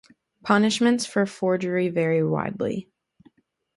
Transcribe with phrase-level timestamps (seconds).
[0.43, 2.89] Punishments for forgery vary widely.